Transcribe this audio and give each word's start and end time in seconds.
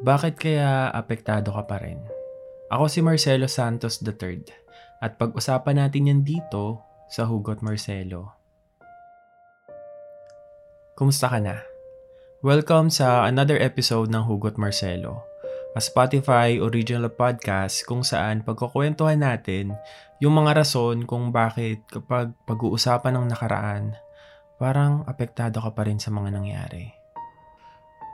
Bakit 0.00 0.40
kaya 0.40 0.88
apektado 0.96 1.52
ka 1.52 1.68
pa 1.68 1.76
rin? 1.76 2.00
Ako 2.72 2.88
si 2.88 3.04
Marcelo 3.04 3.44
Santos 3.44 4.00
III 4.00 4.48
at 5.04 5.20
pag-usapan 5.20 5.76
natin 5.76 6.08
yan 6.08 6.20
dito 6.24 6.80
sa 7.12 7.28
Hugot 7.28 7.60
Marcelo. 7.60 8.32
Kumusta 10.96 11.28
ka 11.28 11.36
na? 11.44 11.60
Welcome 12.40 12.88
sa 12.88 13.28
another 13.28 13.60
episode 13.60 14.08
ng 14.08 14.24
Hugot 14.24 14.56
Marcelo, 14.56 15.20
a 15.76 15.84
Spotify 15.84 16.56
original 16.56 17.12
podcast 17.12 17.84
kung 17.84 18.00
saan 18.00 18.40
pagkukwentuhan 18.40 19.20
natin 19.20 19.76
yung 20.16 20.32
mga 20.32 20.64
rason 20.64 21.04
kung 21.04 21.28
bakit 21.28 21.84
kapag 21.92 22.32
pag-uusapan 22.48 23.20
ng 23.20 23.36
nakaraan, 23.36 24.00
parang 24.56 25.04
apektado 25.04 25.60
ka 25.60 25.76
pa 25.76 25.84
rin 25.84 26.00
sa 26.00 26.08
mga 26.08 26.32
nangyari. 26.32 26.99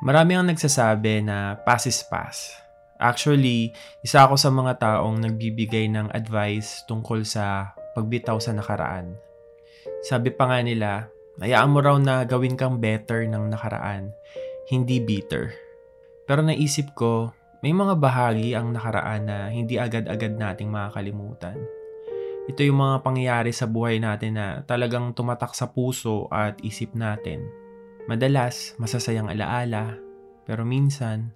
Marami 0.04 0.36
ang 0.36 0.52
nagsasabi 0.52 1.24
na 1.24 1.56
pass 1.64 1.88
is 1.88 2.04
pass. 2.04 2.52
Actually, 3.00 3.72
isa 4.04 4.28
ako 4.28 4.36
sa 4.36 4.52
mga 4.52 4.76
taong 4.76 5.24
nagbibigay 5.24 5.88
ng 5.88 6.12
advice 6.12 6.84
tungkol 6.84 7.24
sa 7.24 7.72
pagbitaw 7.96 8.36
sa 8.36 8.52
nakaraan. 8.52 9.16
Sabi 10.04 10.28
pa 10.32 10.52
nga 10.52 10.60
nila, 10.60 11.08
hayaan 11.40 11.72
mo 11.72 11.80
raw 11.80 11.96
na 11.96 12.28
gawin 12.28 12.60
kang 12.60 12.76
better 12.76 13.24
ng 13.24 13.48
nakaraan, 13.48 14.12
hindi 14.68 15.00
bitter. 15.00 15.56
Pero 16.28 16.44
naisip 16.44 16.92
ko, 16.92 17.32
may 17.64 17.72
mga 17.72 17.96
bahagi 17.96 18.52
ang 18.52 18.76
nakaraan 18.76 19.22
na 19.24 19.48
hindi 19.48 19.80
agad-agad 19.80 20.36
nating 20.36 20.68
makakalimutan. 20.68 21.56
Ito 22.52 22.60
yung 22.68 22.84
mga 22.84 22.96
pangyayari 23.00 23.52
sa 23.52 23.64
buhay 23.64 23.96
natin 23.96 24.36
na 24.36 24.60
talagang 24.68 25.16
tumatak 25.16 25.56
sa 25.56 25.72
puso 25.72 26.28
at 26.28 26.60
isip 26.60 26.92
natin 26.92 27.65
Madalas, 28.06 28.78
masasayang 28.78 29.26
alaala, 29.26 29.98
pero 30.46 30.62
minsan, 30.62 31.34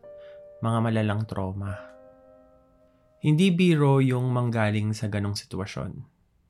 mga 0.62 0.78
malalang 0.78 1.26
trauma. 1.26 1.74
Hindi 3.18 3.50
biro 3.50 3.98
yung 3.98 4.30
manggaling 4.30 4.94
sa 4.94 5.10
ganong 5.10 5.34
sitwasyon. 5.34 5.98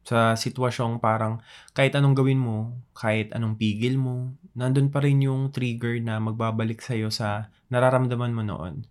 Sa 0.05 0.37
sitwasyong 0.37 1.01
parang 1.01 1.41
kahit 1.73 1.97
anong 1.97 2.21
gawin 2.21 2.37
mo, 2.37 2.85
kahit 2.93 3.33
anong 3.33 3.57
pigil 3.57 3.97
mo, 3.97 4.37
nandun 4.53 4.93
pa 4.93 5.01
rin 5.01 5.25
yung 5.25 5.57
trigger 5.57 5.97
na 6.05 6.21
magbabalik 6.21 6.85
sa'yo 6.85 7.09
sa 7.09 7.49
nararamdaman 7.73 8.37
mo 8.37 8.45
noon. 8.45 8.85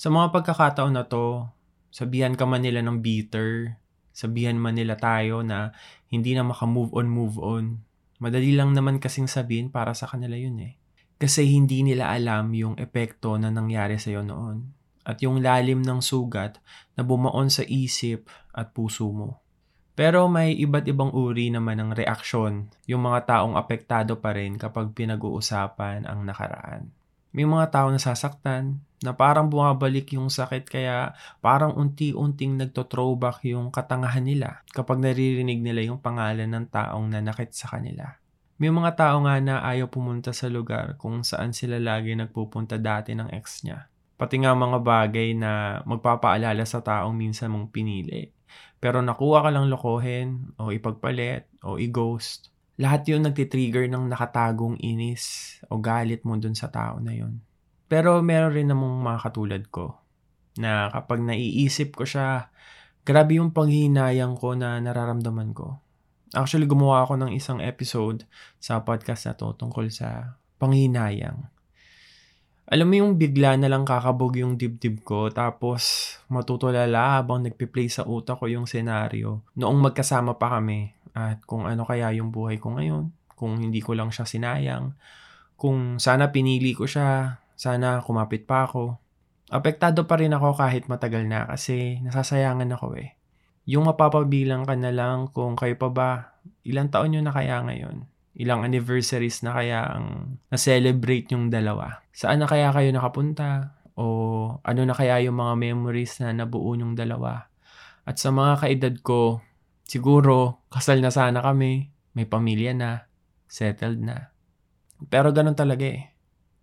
Sa 0.00 0.08
mga 0.08 0.32
pagkakataon 0.32 0.96
na 0.96 1.04
to, 1.04 1.52
sabihan 1.92 2.32
ka 2.32 2.48
man 2.48 2.64
nila 2.64 2.80
ng 2.80 3.04
bitter, 3.04 3.76
sabihan 4.16 4.56
man 4.56 4.80
nila 4.80 4.96
tayo 4.96 5.44
na 5.44 5.76
hindi 6.08 6.32
na 6.32 6.48
maka-move 6.48 6.96
on, 6.96 7.12
move 7.12 7.36
on, 7.36 7.84
Madali 8.16 8.56
lang 8.56 8.72
naman 8.72 8.96
kasing 8.96 9.28
sabihin 9.28 9.68
para 9.68 9.92
sa 9.92 10.08
kanila 10.08 10.36
yun 10.36 10.56
eh. 10.60 10.74
Kasi 11.16 11.48
hindi 11.48 11.80
nila 11.80 12.12
alam 12.12 12.52
yung 12.52 12.76
epekto 12.76 13.40
na 13.40 13.48
nangyari 13.48 13.96
sa'yo 13.96 14.20
noon 14.24 14.76
at 15.06 15.22
yung 15.22 15.38
lalim 15.38 15.86
ng 15.86 16.02
sugat 16.02 16.58
na 16.98 17.06
bumaon 17.06 17.46
sa 17.46 17.62
isip 17.62 18.26
at 18.50 18.74
puso 18.74 19.06
mo. 19.14 19.40
Pero 19.96 20.28
may 20.28 20.52
iba't 20.52 20.84
ibang 20.92 21.08
uri 21.14 21.48
naman 21.48 21.80
ng 21.80 21.90
reaksyon 21.96 22.68
yung 22.84 23.00
mga 23.00 23.32
taong 23.32 23.56
apektado 23.56 24.20
pa 24.20 24.36
rin 24.36 24.60
kapag 24.60 24.92
pinag-uusapan 24.92 26.04
ang 26.04 26.20
nakaraan. 26.26 26.92
May 27.36 27.44
mga 27.44 27.68
tao 27.68 27.92
na 27.92 28.00
sasaktan, 28.00 28.80
na 29.04 29.12
parang 29.12 29.52
bumabalik 29.52 30.16
yung 30.16 30.32
sakit 30.32 30.64
kaya 30.64 31.12
parang 31.44 31.76
unti-unting 31.76 32.56
nagto-throwback 32.56 33.44
yung 33.44 33.68
katangahan 33.68 34.24
nila 34.24 34.64
kapag 34.72 35.04
naririnig 35.04 35.60
nila 35.60 35.84
yung 35.84 36.00
pangalan 36.00 36.48
ng 36.48 36.66
taong 36.72 37.12
nanakit 37.12 37.52
sa 37.52 37.76
kanila. 37.76 38.16
May 38.56 38.72
mga 38.72 38.96
tao 38.96 39.20
nga 39.20 39.36
na 39.36 39.60
ayaw 39.60 39.92
pumunta 39.92 40.32
sa 40.32 40.48
lugar 40.48 40.96
kung 40.96 41.20
saan 41.20 41.52
sila 41.52 41.76
lagi 41.76 42.16
nagpupunta 42.16 42.80
dati 42.80 43.12
ng 43.12 43.28
ex 43.36 43.68
niya. 43.68 43.84
Pati 44.16 44.40
nga 44.40 44.56
mga 44.56 44.80
bagay 44.80 45.36
na 45.36 45.84
magpapaalala 45.84 46.64
sa 46.64 46.80
taong 46.80 47.12
minsan 47.12 47.52
mong 47.52 47.68
pinili. 47.68 48.32
Pero 48.80 49.04
nakuha 49.04 49.44
ka 49.44 49.50
lang 49.52 49.68
lokohin 49.68 50.56
o 50.56 50.72
ipagpalit 50.72 51.44
o 51.60 51.76
i-ghost 51.76 52.55
lahat 52.76 53.08
yun 53.08 53.24
nagtitrigger 53.24 53.88
ng 53.88 54.12
nakatagong 54.12 54.76
inis 54.84 55.56
o 55.72 55.80
galit 55.80 56.20
mo 56.28 56.36
dun 56.36 56.52
sa 56.52 56.68
tao 56.68 57.00
na 57.00 57.16
yun. 57.16 57.40
Pero 57.88 58.20
meron 58.20 58.52
rin 58.52 58.68
namang 58.68 59.00
mga 59.00 59.18
katulad 59.24 59.62
ko 59.72 59.96
na 60.60 60.92
kapag 60.92 61.24
naiisip 61.24 61.96
ko 61.96 62.04
siya, 62.04 62.52
grabe 63.06 63.40
yung 63.40 63.52
panghinayang 63.52 64.36
ko 64.36 64.52
na 64.52 64.76
nararamdaman 64.82 65.56
ko. 65.56 65.80
Actually, 66.34 66.66
gumawa 66.66 67.06
ako 67.06 67.16
ng 67.22 67.32
isang 67.32 67.62
episode 67.62 68.26
sa 68.58 68.82
podcast 68.82 69.30
na 69.30 69.38
to 69.38 69.54
tungkol 69.54 69.88
sa 69.88 70.36
panghinayang. 70.58 71.48
Alam 72.66 72.86
mo 72.90 72.94
yung 72.98 73.12
bigla 73.14 73.54
na 73.54 73.70
lang 73.70 73.86
kakabog 73.86 74.34
yung 74.42 74.58
dibdib 74.58 75.06
ko 75.06 75.30
tapos 75.30 76.12
matutulala 76.26 77.22
habang 77.22 77.46
nagpi-play 77.46 77.86
sa 77.86 78.02
utak 78.02 78.42
ko 78.42 78.50
yung 78.50 78.66
senaryo 78.66 79.46
noong 79.54 79.78
magkasama 79.86 80.34
pa 80.34 80.58
kami 80.58 80.90
at 81.16 81.40
kung 81.48 81.64
ano 81.64 81.88
kaya 81.88 82.12
yung 82.12 82.28
buhay 82.28 82.60
ko 82.60 82.76
ngayon, 82.76 83.08
kung 83.32 83.56
hindi 83.56 83.80
ko 83.80 83.96
lang 83.96 84.12
siya 84.12 84.28
sinayang, 84.28 84.92
kung 85.56 85.96
sana 85.96 86.28
pinili 86.28 86.76
ko 86.76 86.84
siya, 86.84 87.40
sana 87.56 88.04
kumapit 88.04 88.44
pa 88.44 88.68
ako. 88.68 89.00
Apektado 89.48 90.04
pa 90.04 90.20
rin 90.20 90.36
ako 90.36 90.60
kahit 90.60 90.84
matagal 90.92 91.24
na 91.24 91.48
kasi 91.48 92.04
nasasayangan 92.04 92.68
ako 92.76 93.00
eh. 93.00 93.16
Yung 93.64 93.88
mapapabilang 93.88 94.68
ka 94.68 94.76
na 94.76 94.92
lang 94.92 95.32
kung 95.32 95.56
kayo 95.56 95.80
pa 95.80 95.88
ba, 95.88 96.10
ilang 96.68 96.92
taon 96.92 97.16
nyo 97.16 97.24
na 97.24 97.32
kaya 97.32 97.64
ngayon? 97.64 98.04
Ilang 98.36 98.68
anniversaries 98.68 99.40
na 99.40 99.56
kaya 99.56 99.80
ang 99.96 100.36
na-celebrate 100.52 101.32
yung 101.32 101.48
dalawa? 101.48 102.04
Saan 102.12 102.44
na 102.44 102.46
kaya 102.46 102.68
kayo 102.76 102.92
nakapunta? 102.92 103.72
O 103.96 104.60
ano 104.60 104.80
na 104.84 104.92
kaya 104.92 105.24
yung 105.24 105.40
mga 105.40 105.56
memories 105.56 106.20
na 106.20 106.36
nabuo 106.36 106.76
yung 106.76 106.92
dalawa? 106.92 107.48
At 108.04 108.20
sa 108.20 108.28
mga 108.28 108.60
kaedad 108.60 108.94
ko, 109.00 109.40
Siguro, 109.86 110.66
kasal 110.66 110.98
na 110.98 111.14
sana 111.14 111.38
kami, 111.40 111.94
may 112.18 112.26
pamilya 112.26 112.74
na, 112.74 113.06
settled 113.46 114.02
na. 114.02 114.34
Pero 115.06 115.30
ganun 115.30 115.54
talaga 115.54 115.86
eh. 115.86 116.10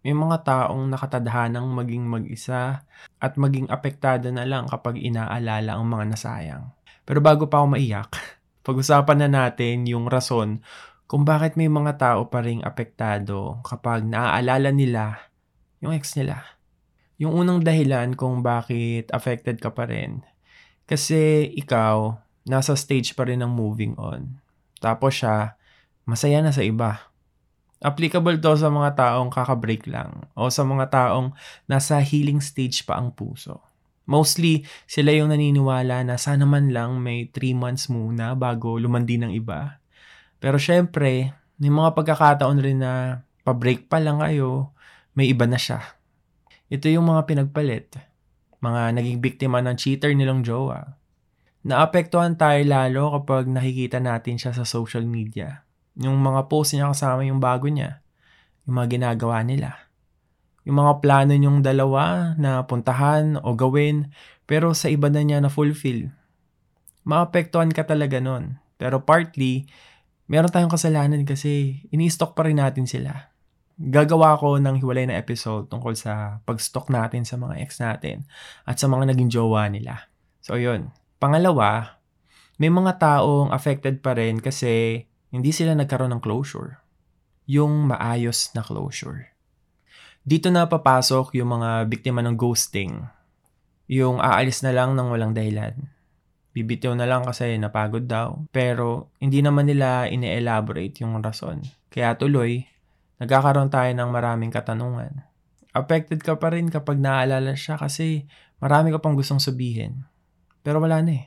May 0.03 0.11
mga 0.11 0.44
taong 0.44 0.91
nakatadhanang 0.91 1.63
maging 1.72 2.03
mag-isa 2.03 2.83
at 3.23 3.33
maging 3.39 3.72
apektado 3.72 4.28
na 4.35 4.44
lang 4.44 4.67
kapag 4.67 5.00
inaalala 5.00 5.79
ang 5.79 5.88
mga 5.88 6.06
nasayang. 6.12 6.75
Pero 7.07 7.23
bago 7.23 7.47
pa 7.47 7.63
ako 7.63 7.79
maiyak, 7.79 8.12
pag-usapan 8.67 9.23
na 9.23 9.29
natin 9.31 9.88
yung 9.88 10.12
rason 10.12 10.59
kung 11.07 11.23
bakit 11.23 11.56
may 11.56 11.72
mga 11.72 11.95
tao 11.95 12.28
pa 12.28 12.44
ring 12.44 12.59
apektado 12.67 13.63
kapag 13.63 14.03
naaalala 14.03 14.75
nila 14.75 15.31
yung 15.83 15.95
ex 15.95 16.16
nila. 16.16 16.44
Yung 17.19 17.35
unang 17.35 17.63
dahilan 17.63 18.16
kung 18.16 18.44
bakit 18.44 19.12
affected 19.12 19.59
ka 19.59 19.72
pa 19.72 19.88
rin. 19.88 20.23
Kasi 20.83 21.47
ikaw, 21.59 22.22
nasa 22.43 22.75
stage 22.75 23.15
pa 23.15 23.27
rin 23.27 23.39
ng 23.39 23.51
moving 23.51 23.95
on. 23.95 24.39
Tapos 24.83 25.15
siya, 25.15 25.55
masaya 26.03 26.43
na 26.43 26.51
sa 26.51 26.63
iba. 26.63 27.11
Applicable 27.83 28.39
to 28.39 28.55
sa 28.55 28.71
mga 28.71 28.95
taong 28.95 29.31
kakabreak 29.31 29.87
lang 29.91 30.27
o 30.39 30.47
sa 30.47 30.63
mga 30.63 30.87
taong 30.87 31.35
nasa 31.67 31.99
healing 31.99 32.39
stage 32.39 32.87
pa 32.87 32.95
ang 32.95 33.11
puso. 33.11 33.59
Mostly, 34.03 34.67
sila 34.87 35.15
yung 35.15 35.31
naniniwala 35.31 36.03
na 36.03 36.19
sana 36.19 36.43
man 36.43 36.71
lang 36.75 36.99
may 36.99 37.31
3 37.31 37.55
months 37.55 37.87
muna 37.87 38.35
bago 38.35 38.75
lumandi 38.75 39.15
ng 39.19 39.31
iba. 39.31 39.79
Pero 40.43 40.59
syempre, 40.59 41.31
may 41.59 41.71
mga 41.71 41.95
pagkakataon 41.95 42.59
rin 42.59 42.83
na 42.83 43.23
pa-break 43.47 43.87
pa 43.87 44.03
lang 44.03 44.19
kayo, 44.19 44.75
may 45.15 45.31
iba 45.31 45.47
na 45.47 45.55
siya. 45.55 45.79
Ito 46.67 46.91
yung 46.91 47.07
mga 47.07 47.23
pinagpalit. 47.27 47.95
Mga 48.59 48.81
naging 48.95 49.19
biktima 49.23 49.59
ng 49.63 49.75
cheater 49.75 50.11
nilang 50.11 50.43
jowa 50.43 51.02
Naapektuhan 51.63 52.35
tayo 52.35 52.59
lalo 52.68 53.16
kapag 53.16 53.47
nakikita 53.47 54.03
natin 54.03 54.35
siya 54.35 54.51
sa 54.51 54.68
social 54.68 55.07
media. 55.07 55.63
Yung 55.96 56.19
mga 56.19 56.51
post 56.51 56.75
niya 56.75 56.91
kasama 56.91 57.24
yung 57.24 57.40
bago 57.40 57.72
niya. 57.72 58.03
Yung 58.68 58.75
mga 58.75 59.00
ginagawa 59.00 59.40
nila. 59.47 59.79
Yung 60.68 60.84
mga 60.84 61.00
plano 61.00 61.31
niyong 61.31 61.63
dalawa 61.63 62.35
na 62.35 62.68
puntahan 62.68 63.39
o 63.39 63.56
gawin 63.56 64.12
pero 64.44 64.75
sa 64.75 64.92
iba 64.92 65.07
na 65.07 65.24
niya 65.24 65.39
na 65.39 65.48
fulfill. 65.48 66.12
Maapektuhan 67.07 67.71
ka 67.71 67.88
talaga 67.88 68.19
nun. 68.19 68.59
Pero 68.75 69.07
partly, 69.07 69.63
meron 70.27 70.51
tayong 70.51 70.71
kasalanan 70.71 71.24
kasi 71.24 71.83
ini-stock 71.95 72.36
pa 72.36 72.44
rin 72.44 72.59
natin 72.59 72.92
sila. 72.92 73.31
Gagawa 73.80 74.36
ko 74.36 74.59
ng 74.59 74.83
hiwalay 74.83 75.07
na 75.07 75.16
episode 75.16 75.71
tungkol 75.71 75.95
sa 75.95 76.44
pag-stock 76.44 76.92
natin 76.92 77.24
sa 77.24 77.39
mga 77.39 77.63
ex 77.63 77.80
natin 77.80 78.27
at 78.68 78.75
sa 78.75 78.92
mga 78.92 79.16
naging 79.16 79.31
jowa 79.31 79.71
nila. 79.71 80.12
So 80.44 80.59
yun, 80.59 80.92
Pangalawa, 81.23 82.03
may 82.59 82.67
mga 82.67 82.99
taong 82.99 83.55
affected 83.55 84.03
pa 84.03 84.11
rin 84.11 84.43
kasi 84.43 85.07
hindi 85.31 85.55
sila 85.55 85.71
nagkaroon 85.71 86.11
ng 86.11 86.19
closure. 86.19 86.83
Yung 87.47 87.87
maayos 87.87 88.51
na 88.51 88.59
closure. 88.59 89.31
Dito 90.27 90.51
na 90.51 90.67
papasok 90.67 91.31
yung 91.39 91.55
mga 91.55 91.87
biktima 91.87 92.19
ng 92.19 92.35
ghosting. 92.35 93.07
Yung 93.87 94.19
aalis 94.19 94.67
na 94.67 94.75
lang 94.75 94.99
ng 94.99 95.07
walang 95.15 95.31
dahilan. 95.31 95.95
Bibitiw 96.51 96.91
na 96.91 97.07
lang 97.07 97.23
kasi 97.23 97.55
napagod 97.55 98.03
daw. 98.03 98.43
Pero 98.51 99.15
hindi 99.23 99.39
naman 99.39 99.71
nila 99.71 100.11
ine-elaborate 100.11 101.07
yung 101.07 101.23
rason. 101.23 101.63
Kaya 101.87 102.19
tuloy, 102.19 102.67
nagkakaroon 103.23 103.71
tayo 103.71 103.95
ng 103.95 104.09
maraming 104.11 104.51
katanungan. 104.51 105.23
Affected 105.71 106.19
ka 106.19 106.35
pa 106.35 106.51
rin 106.51 106.67
kapag 106.67 106.99
naaalala 106.99 107.55
siya 107.55 107.79
kasi 107.79 108.27
marami 108.59 108.91
ka 108.91 108.99
pang 108.99 109.15
gustong 109.15 109.39
sabihin. 109.39 110.03
Pero 110.63 110.81
wala 110.81 111.04
na 111.04 111.12
eh. 111.13 111.25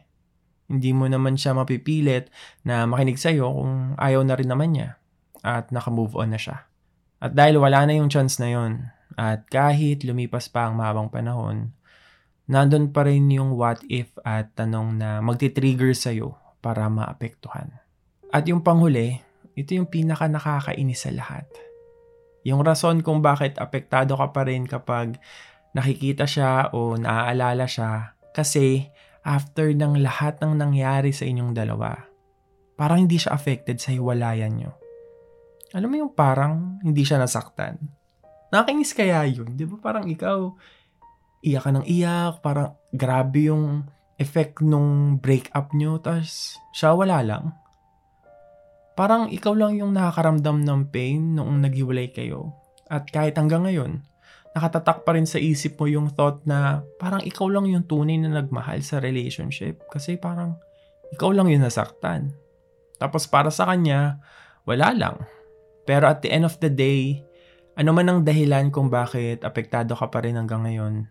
Hindi 0.67 0.91
mo 0.91 1.07
naman 1.07 1.39
siya 1.39 1.55
mapipilit 1.55 2.33
na 2.67 2.89
makinig 2.91 3.21
sa'yo 3.21 3.47
kung 3.55 3.95
ayaw 4.01 4.27
na 4.27 4.35
rin 4.35 4.51
naman 4.51 4.75
niya 4.75 4.99
at 5.47 5.71
nakamove 5.71 6.19
on 6.19 6.35
na 6.35 6.41
siya. 6.41 6.67
At 7.23 7.39
dahil 7.39 7.63
wala 7.63 7.87
na 7.87 7.95
yung 7.95 8.11
chance 8.11 8.43
na 8.43 8.51
yon 8.51 8.91
at 9.15 9.47
kahit 9.47 10.03
lumipas 10.03 10.51
pa 10.51 10.67
ang 10.67 10.75
mahabang 10.75 11.07
panahon, 11.07 11.71
nandun 12.51 12.91
pa 12.91 13.07
rin 13.07 13.31
yung 13.31 13.55
what 13.55 13.79
if 13.87 14.11
at 14.27 14.51
tanong 14.59 14.99
na 14.99 15.23
magti-trigger 15.23 15.95
sa'yo 15.95 16.35
para 16.59 16.91
maapektuhan. 16.91 17.71
At 18.35 18.51
yung 18.51 18.67
panghuli, 18.67 19.23
ito 19.55 19.71
yung 19.79 19.87
pinaka 19.87 20.27
nakakainis 20.27 21.07
sa 21.07 21.15
lahat 21.15 21.47
yung 22.47 22.63
rason 22.63 23.03
kung 23.03 23.27
bakit 23.27 23.59
apektado 23.59 24.15
ka 24.15 24.31
pa 24.31 24.47
rin 24.47 24.71
kapag 24.71 25.19
nakikita 25.75 26.31
siya 26.31 26.71
o 26.71 26.95
naaalala 26.95 27.67
siya 27.67 28.15
kasi 28.31 28.87
after 29.27 29.75
ng 29.75 29.99
lahat 29.99 30.39
ng 30.39 30.55
nangyari 30.55 31.11
sa 31.11 31.27
inyong 31.27 31.51
dalawa, 31.51 31.99
parang 32.79 33.03
hindi 33.03 33.19
siya 33.19 33.35
affected 33.35 33.83
sa 33.83 33.91
hiwalayan 33.91 34.55
nyo. 34.55 34.73
Alam 35.75 35.91
mo 35.91 35.97
yung 36.07 36.15
parang 36.15 36.79
hindi 36.87 37.03
siya 37.03 37.19
nasaktan. 37.19 37.83
Nakakainis 38.55 38.95
kaya 38.95 39.27
yun? 39.27 39.59
Di 39.59 39.67
ba 39.67 39.83
parang 39.83 40.07
ikaw, 40.07 40.55
iyak 41.43 41.67
ka 41.67 41.71
ng 41.75 41.87
iyak, 41.91 42.39
parang 42.39 42.79
grabe 42.95 43.51
yung 43.51 43.83
effect 44.23 44.63
nung 44.63 45.19
breakup 45.19 45.75
nyo, 45.75 45.99
tapos 45.99 46.55
siya 46.71 46.95
wala 46.95 47.19
lang 47.27 47.51
parang 48.97 49.29
ikaw 49.29 49.53
lang 49.53 49.77
yung 49.77 49.93
nakakaramdam 49.93 50.65
ng 50.65 50.81
pain 50.89 51.37
noong 51.37 51.61
naghiwalay 51.61 52.11
kayo. 52.11 52.57
At 52.89 53.13
kahit 53.13 53.37
hanggang 53.37 53.69
ngayon, 53.69 54.01
nakatatak 54.57 55.05
pa 55.05 55.13
rin 55.13 55.29
sa 55.29 55.37
isip 55.37 55.77
mo 55.77 55.85
yung 55.85 56.09
thought 56.17 56.41
na 56.49 56.81
parang 56.97 57.21
ikaw 57.21 57.45
lang 57.53 57.69
yung 57.69 57.85
tunay 57.85 58.17
na 58.17 58.41
nagmahal 58.41 58.81
sa 58.81 59.05
relationship. 59.05 59.85
Kasi 59.93 60.17
parang 60.17 60.57
ikaw 61.13 61.29
lang 61.29 61.53
yung 61.53 61.61
nasaktan. 61.61 62.33
Tapos 62.97 63.29
para 63.29 63.53
sa 63.53 63.69
kanya, 63.69 64.25
wala 64.65 64.97
lang. 64.97 65.17
Pero 65.85 66.09
at 66.09 66.25
the 66.25 66.33
end 66.33 66.49
of 66.49 66.57
the 66.65 66.73
day, 66.73 67.21
ano 67.77 67.93
man 67.93 68.09
ang 68.09 68.21
dahilan 68.25 68.73
kung 68.73 68.89
bakit 68.89 69.45
apektado 69.45 69.93
ka 69.93 70.09
pa 70.09 70.25
rin 70.25 70.41
hanggang 70.41 70.65
ngayon, 70.65 71.05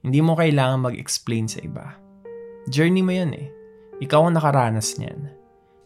hindi 0.00 0.24
mo 0.24 0.32
kailangan 0.32 0.88
mag-explain 0.88 1.44
sa 1.44 1.60
iba. 1.60 2.00
Journey 2.72 3.04
mo 3.04 3.12
yan 3.12 3.36
eh. 3.36 3.52
Ikaw 4.00 4.24
ang 4.24 4.40
nakaranas 4.40 4.96
niyan. 4.96 5.36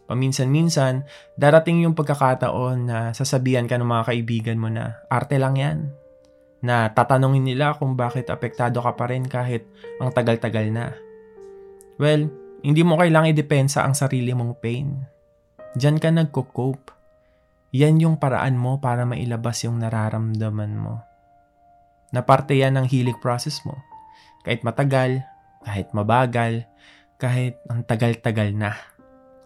Paminsan-minsan, 0.07 1.07
darating 1.35 1.83
yung 1.83 1.99
pagkakataon 1.99 2.79
na 2.87 2.99
sasabihan 3.11 3.67
ka 3.67 3.79
ng 3.79 3.87
mga 3.87 4.05
kaibigan 4.11 4.59
mo 4.59 4.71
na 4.71 5.03
arte 5.11 5.39
lang 5.39 5.59
yan. 5.59 5.91
Na 6.61 6.93
tatanungin 6.93 7.45
nila 7.45 7.77
kung 7.77 7.97
bakit 7.97 8.29
apektado 8.29 8.85
ka 8.85 8.93
pa 8.93 9.09
rin 9.09 9.25
kahit 9.25 9.65
ang 9.97 10.12
tagal-tagal 10.12 10.69
na. 10.69 10.93
Well, 11.97 12.29
hindi 12.61 12.85
mo 12.85 13.01
kailangang 13.01 13.33
idepensa 13.33 13.85
ang 13.85 13.97
sarili 13.97 14.37
mong 14.37 14.61
pain. 14.61 15.01
Diyan 15.77 15.97
ka 15.97 16.12
nagko-cope. 16.12 16.93
Yan 17.73 18.03
yung 18.03 18.17
paraan 18.19 18.59
mo 18.59 18.83
para 18.83 19.07
mailabas 19.07 19.62
yung 19.65 19.81
nararamdaman 19.81 20.75
mo. 20.75 21.01
Na 22.11 22.21
parte 22.27 22.59
yan 22.59 22.77
ng 22.77 22.87
healing 22.91 23.17
process 23.23 23.62
mo. 23.62 23.79
Kahit 24.43 24.67
matagal, 24.67 25.23
kahit 25.62 25.89
mabagal, 25.95 26.67
kahit 27.21 27.61
ang 27.71 27.87
tagal-tagal 27.87 28.51
na. 28.57 28.75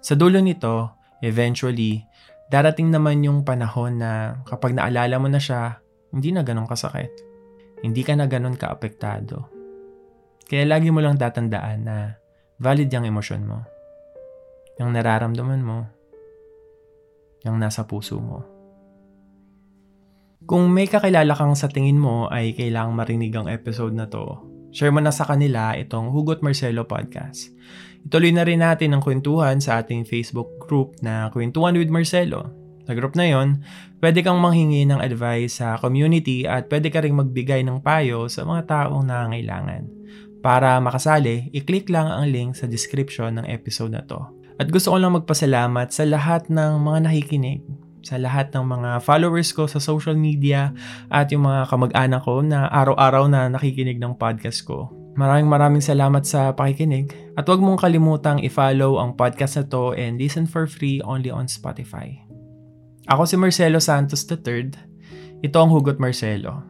Sa 0.00 0.16
dulo 0.16 0.40
nito, 0.40 0.94
eventually, 1.20 2.06
darating 2.48 2.88
naman 2.88 3.20
yung 3.22 3.42
panahon 3.44 4.00
na 4.00 4.40
kapag 4.48 4.72
naalala 4.72 5.20
mo 5.20 5.28
na 5.28 5.42
siya, 5.42 5.83
hindi 6.14 6.30
na 6.30 6.46
ganun 6.46 6.70
kasakit. 6.70 7.10
Hindi 7.82 8.06
ka 8.06 8.14
na 8.14 8.30
ganun 8.30 8.54
kaapektado. 8.54 9.50
Kaya 10.46 10.64
lagi 10.64 10.94
mo 10.94 11.02
lang 11.02 11.18
tatandaan 11.18 11.78
na 11.82 12.14
valid 12.62 12.86
yung 12.88 13.04
emosyon 13.04 13.42
mo. 13.42 13.66
Yung 14.78 14.94
nararamdaman 14.94 15.60
mo. 15.60 15.90
Yung 17.42 17.58
nasa 17.58 17.84
puso 17.84 18.22
mo. 18.22 18.46
Kung 20.44 20.70
may 20.70 20.86
kakilala 20.86 21.34
kang 21.34 21.56
sa 21.58 21.66
tingin 21.66 21.98
mo 21.98 22.28
ay 22.28 22.54
kailangang 22.54 22.94
marinig 22.94 23.32
ang 23.34 23.48
episode 23.48 23.96
na 23.96 24.06
to, 24.06 24.38
share 24.70 24.92
mo 24.92 25.00
na 25.00 25.10
sa 25.10 25.24
kanila 25.26 25.74
itong 25.74 26.14
Hugot 26.14 26.44
Marcelo 26.44 26.84
Podcast. 26.84 27.50
Ituloy 28.04 28.30
na 28.30 28.44
rin 28.44 28.60
natin 28.60 28.92
ang 28.92 29.00
kwentuhan 29.00 29.56
sa 29.64 29.80
ating 29.80 30.04
Facebook 30.04 30.60
group 30.68 31.00
na 31.00 31.32
Kwentuhan 31.32 31.80
with 31.80 31.88
Marcelo. 31.88 32.63
Sa 32.84 32.92
group 32.92 33.16
na 33.16 33.24
yon, 33.24 33.64
pwede 34.04 34.20
kang 34.20 34.36
manghingi 34.36 34.84
ng 34.84 35.00
advice 35.00 35.64
sa 35.64 35.80
community 35.80 36.44
at 36.44 36.68
pwede 36.68 36.92
ka 36.92 37.00
rin 37.00 37.16
magbigay 37.16 37.64
ng 37.64 37.80
payo 37.80 38.28
sa 38.28 38.44
mga 38.44 38.68
taong 38.68 39.08
nangangailangan. 39.08 39.88
Para 40.44 40.76
makasali, 40.76 41.48
i-click 41.56 41.88
lang 41.88 42.04
ang 42.04 42.28
link 42.28 42.52
sa 42.52 42.68
description 42.68 43.40
ng 43.40 43.48
episode 43.48 43.96
na 43.96 44.04
to. 44.04 44.20
At 44.60 44.68
gusto 44.68 44.92
ko 44.92 45.00
lang 45.00 45.16
magpasalamat 45.16 45.88
sa 45.88 46.04
lahat 46.04 46.52
ng 46.52 46.84
mga 46.84 46.98
nakikinig, 47.08 47.64
sa 48.04 48.20
lahat 48.20 48.52
ng 48.52 48.62
mga 48.68 48.90
followers 49.00 49.50
ko 49.56 49.64
sa 49.64 49.80
social 49.80 50.14
media 50.14 50.76
at 51.08 51.32
yung 51.32 51.48
mga 51.48 51.72
kamag-anak 51.72 52.22
ko 52.22 52.44
na 52.44 52.68
araw-araw 52.68 53.24
na 53.26 53.48
nakikinig 53.48 53.96
ng 53.96 54.20
podcast 54.20 54.62
ko. 54.68 54.92
Maraming 55.14 55.46
maraming 55.46 55.80
salamat 55.82 56.26
sa 56.26 56.50
pakikinig 56.52 57.14
at 57.38 57.46
huwag 57.46 57.62
mong 57.62 57.80
kalimutang 57.80 58.42
i-follow 58.42 58.98
ang 58.98 59.14
podcast 59.14 59.62
na 59.62 59.64
to 59.64 59.94
and 59.94 60.18
listen 60.18 60.44
for 60.44 60.66
free 60.66 60.98
only 61.06 61.30
on 61.30 61.46
Spotify. 61.46 62.23
Ako 63.04 63.28
si 63.28 63.36
Marcelo 63.36 63.78
Santos 63.78 64.24
III. 64.26 64.72
Ito 65.44 65.56
ang 65.60 65.70
Hugot 65.70 66.00
Marcelo. 66.00 66.64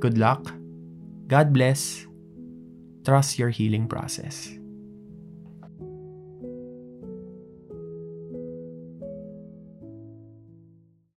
Good 0.00 0.16
luck. 0.16 0.48
God 1.28 1.52
bless. 1.52 2.08
Trust 3.04 3.36
your 3.36 3.52
healing 3.52 3.84
process. 3.84 4.57